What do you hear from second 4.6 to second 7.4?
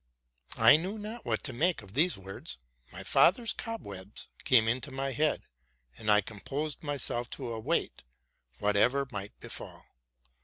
into my head, and I com posed myself